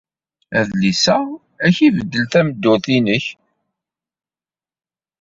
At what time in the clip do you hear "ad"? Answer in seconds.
1.65-1.71